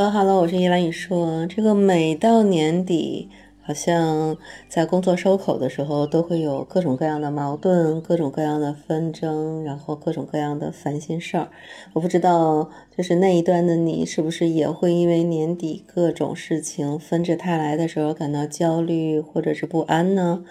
[0.00, 0.80] 哈哈喽，我是依兰。
[0.80, 3.28] 你说这个每到年底。
[3.62, 4.36] 好像
[4.68, 11.50] 在工作收口的时候，都会有各种各样的矛盾、各种各样的纷争，然后各种各样的烦心事儿。
[11.92, 20.42] 我不知道，就是那一段的你，是不是也会因为年底各种事情纷至沓来的时候感到焦虑或者是不安呢？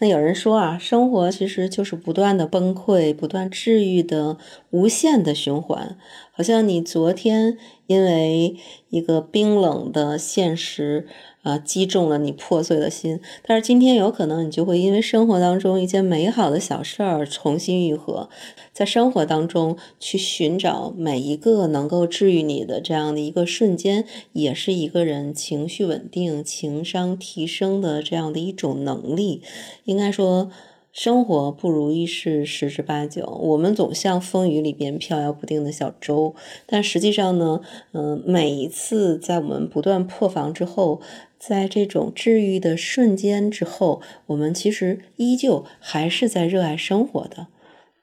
[0.00, 4.36] 那有人说啊，生活其实就是不断的崩溃、不断治愈的
[4.70, 5.96] 无限的循环。
[6.30, 8.54] 好像你昨天因为
[8.90, 11.08] 一个冰冷的现实。
[11.42, 13.20] 啊，击中了你破碎的心。
[13.46, 18.28] 但是今天有可能你就会因为生活当中一件美好的小事儿重新愈合，
[18.72, 29.42] 在生活当中去寻找每一个能够治愈你的这样的一个瞬间，也是一个人情绪稳定、情商提升的这样的一种能力。
[29.84, 30.50] 应该说。
[30.92, 36.34] 生活不如意事十之八九，我们总像风雨里边飘摇不定的小舟，
[36.66, 37.60] 但实际上呢，
[37.92, 41.00] 嗯，每一次在我们不断破防之后，
[41.38, 47.46] 在这种治愈的瞬间之后，我们其实依旧还是在热爱生活的。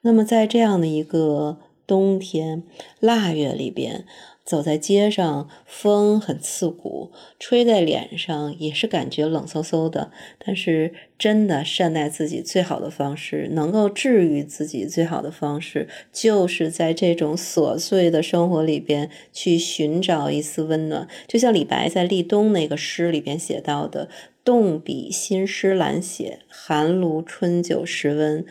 [0.00, 2.62] 那么在这样的一个冬天
[3.00, 4.06] 腊月里边。
[4.46, 10.12] 走在街上，风很刺骨，吹在脸上也是感觉冷飕飕的。
[10.38, 21.08] 但是，真的善待自己最好的方式，能够治愈自己最好的方式，就是在这种琐碎的生活里边去寻找一丝温暖。
[21.26, 24.08] 就像李白在立冬那个诗里边写到的
[24.44, 28.46] ：“动笔新诗懒写，寒炉春酒时温。”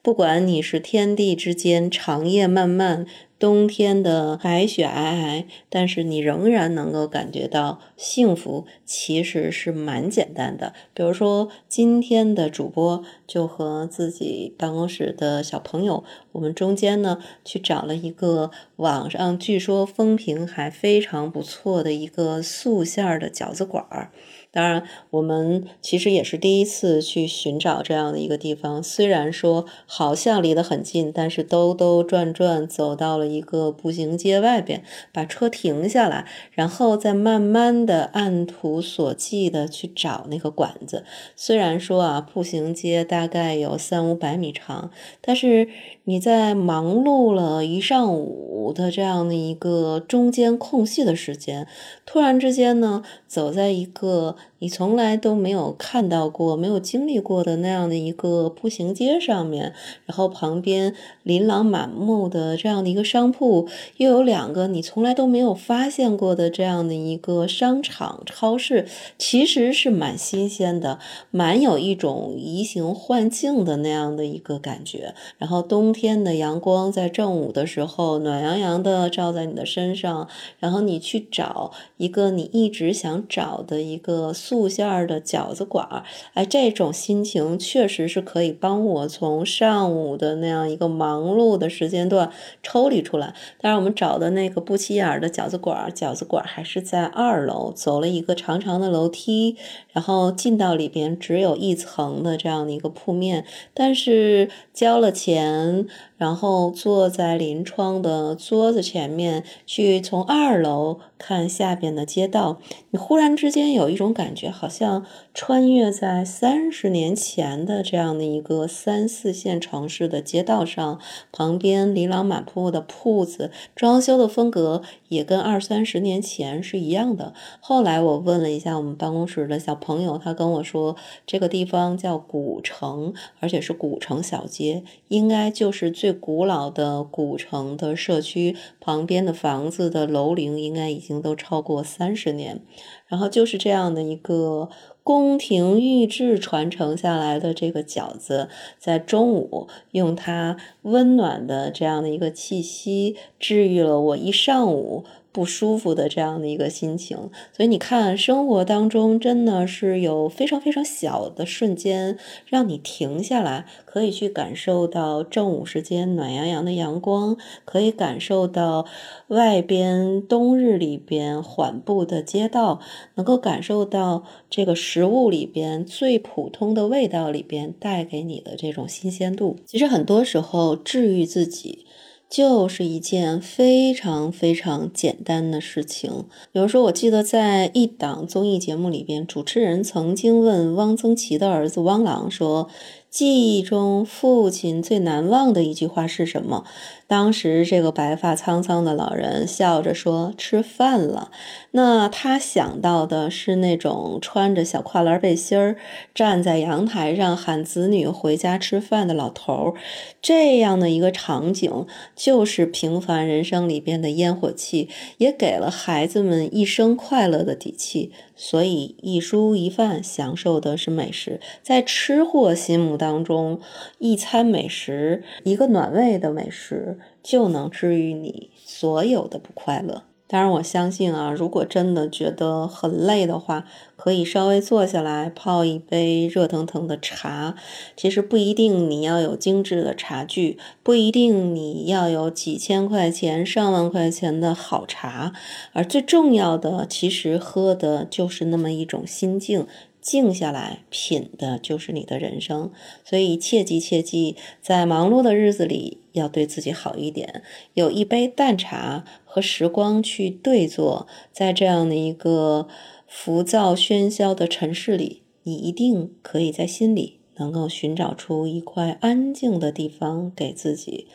[0.00, 3.06] 不管你是天地之间长夜漫漫。
[3.38, 10.72] 冬天的白雪皑皑，但是你仍然能够感觉到幸福，其实是蛮简单的。
[10.92, 24.10] 比如说，今天的主播就和自己办公室的小朋友，我们中间呢去找了一个网上据说风评还非常不错的一个素馅儿的饺子馆儿。
[24.50, 28.82] 当然，我们其实也是第一次去寻找这样的一个地方。
[28.82, 41.04] 虽然说好像离得很近，但是兜兜转转走到了一个步行街外边，把车停下来，然后再慢慢的按图索骥的去找那个馆子。
[41.36, 44.90] 虽然说啊，步行街大概有三五百米长，
[45.20, 45.68] 但是
[46.04, 51.68] 你在忙碌了一上午的这样的一个中间空隙的时间，
[52.06, 54.36] 突然之间呢，走在一个。
[54.60, 59.72] 你从来都没有看到过、没有经历过的那样的一个步行街上面，
[60.04, 70.98] 然后旁边琳琅满目的这样的一个商铺，又有两个你从来都没有发现过的这样的一个商场、超市，其实是蛮新鲜的，
[71.30, 75.14] 蛮有一种移形换境的那样的一个感觉。
[75.38, 80.26] 然后冬天的阳光在正午的时候暖洋洋的照在你的身上，
[80.58, 84.34] 然后你去找一个你一直想找的一个。
[84.48, 92.30] 素馅儿的饺子馆儿，哎，这种心情确实是可以帮我从上午的那样一个忙碌的时间段
[92.62, 93.34] 抽离出来。
[93.60, 99.56] 当然，我们找的那个不起眼儿的饺子馆儿，饺子馆儿还是在二楼，走了一个长长的楼梯，
[99.92, 103.44] 然后进到里边只有一层的这样的一个铺面，
[103.74, 105.86] 但是交了钱。
[106.16, 112.58] 然后坐在临窗的桌子前面，去从二楼看下边的街道，
[112.90, 121.00] 你忽然之间有一种感觉，好像穿越在三十年前的这样的一个三四线城市的街道上，
[121.32, 127.32] 旁边琳琅满目的铺子，装修的风格也跟二三十年前是一样的。
[127.60, 130.94] 后来我问了一下我们办公室的小朋友，他跟我说，
[131.26, 136.18] 这个地方叫古城，而且是古城小街，应该就是最。
[136.20, 142.60] 古老的古城的社区旁边的房子的楼龄应该已经都超过三十年，
[143.06, 144.68] 然后就是这样的一个
[145.02, 155.04] 宫廷御制传承下来的这个饺子，在中午用它温暖的这样的一个气息治愈了我一上午。
[155.30, 157.16] 不舒服的这样的一个心情，
[157.52, 168.86] 所以你看，生活当中真的是有非常非常小的瞬间，让你停下来，可以去感受到正午时间暖洋洋的阳光，可以感受到
[169.28, 172.80] 外边冬日里边缓步的街道，
[173.14, 179.56] 能够感受到这个食物里边最普通的味道里边带给你的这种新鲜度。
[179.66, 181.84] 其实很多时候治愈自己。
[182.30, 186.26] 就是一件非常非常简单的事情。
[186.52, 192.68] 比如说，我记得在一档综艺节目里边，主持人曾经问汪曾祺的儿子汪朗说
[193.10, 196.64] ：“记忆中父亲最难忘的一句话是什么？
[197.06, 201.30] 当时这个白发苍苍的老人笑着说：“吃饭了。”
[201.72, 205.76] 那他想到的是那种穿着小跨栏背心儿
[206.14, 209.74] 站在阳台上喊子女回家吃饭的老头儿，
[210.20, 218.12] 这样的一个场景，就是平凡人生里边的烟火气，也给了孩子们一生快乐的底气。
[218.36, 223.60] 所以，一蔬一饭享受的是美食，在吃货心目当中，
[223.98, 230.02] 一餐美食，一个暖胃的美食，就能治愈你所有的不快乐。
[230.30, 233.64] 当然，我相信啊，如果真的觉得很累的话，
[233.96, 237.54] 可以稍微坐下来泡一杯热腾腾的茶。
[237.96, 245.32] 其实不一定你要有精致的茶具，不一定你要有几千块钱、上万块钱的好茶，
[245.72, 249.66] 而最重要的，其实喝的就是那么一种心境。
[250.08, 252.72] 静下来品的就是你的人生，
[253.04, 257.42] 所以切记切记，在忙碌的日子里要对自己好一点，
[257.74, 262.68] 有一杯淡茶和时光去对坐，在这样的一个
[263.06, 271.08] 浮躁喧嚣的城市里，你一定可以在心里能够寻找出一块安静的地方给自己。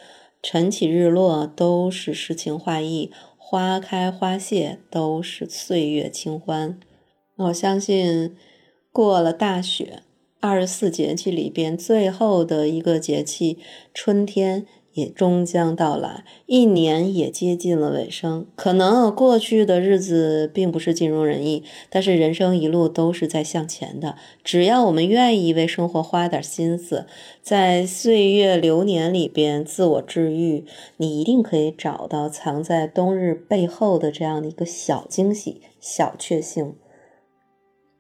[0.43, 6.79] 晨起日落都是诗情画意，花开花谢都是岁月清欢。
[7.37, 8.35] 我相信。
[8.93, 10.03] 过了大雪，
[10.39, 13.57] 二十四节气里边最后的一个节气
[13.91, 18.45] 春天也终将到来，一年也接近了尾声。
[18.55, 24.15] 可能过去的日子并不是尽如人意，但是人生一路都是在向前的。
[24.43, 27.07] 只要我们愿意为生活花点心思，
[27.41, 30.65] 在岁月流年里边自我治愈，
[30.97, 36.75] 你一定可以找到藏在冬日背后的这样的一个小惊喜、小确幸。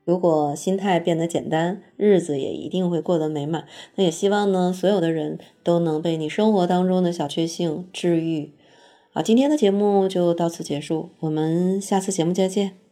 [0.05, 3.65] 如果心态变得简单，日子也一定会过得美满。
[3.95, 8.51] 那也希望呢，所有的人都能被你生活当中的小确幸治愈。
[9.11, 12.82] 好，今天的节目就到此结束，我们下次节目再见。